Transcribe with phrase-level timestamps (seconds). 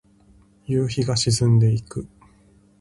[0.65, 2.07] 夕日が沈んでいく。